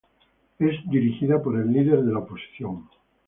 Es 0.57 0.77
dirigida 0.89 1.43
por 1.43 1.55
el 1.59 1.71
líder 1.71 2.01
de 2.01 2.11
la 2.11 2.17
oposición. 2.17 2.89